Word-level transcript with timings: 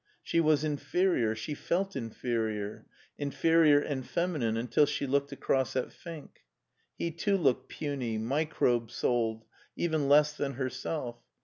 She 0.23 0.39
was 0.39 0.63
inferior, 0.63 1.35
she 1.35 1.53
felt 1.53 1.95
inferior— 1.95 2.87
inferior 3.23 3.79
and 3.79 4.03
feminine, 4.03 4.57
until 4.57 4.87
she 4.87 5.05
looked 5.05 5.31
across 5.31 5.75
at 5.75 5.93
Fink. 5.93 6.39
He 6.95 7.11
too 7.11 7.37
looked 7.37 7.69
puny, 7.69 8.17
microbe 8.17 8.89
souled, 8.89 9.45
even 9.75 10.09
less 10.09 10.33
than 10.35 10.53
herself. 10.53 11.19